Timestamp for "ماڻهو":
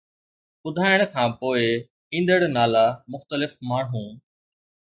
3.69-4.03